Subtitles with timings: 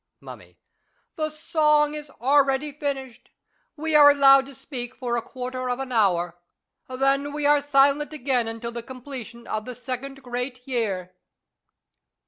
[0.19, 0.57] Mummy.
[1.15, 3.29] The song is already finished.
[3.75, 6.39] We are allowed to speak for a quarter of an hour.
[6.89, 11.13] Then we are silent again until the completion of the second great year.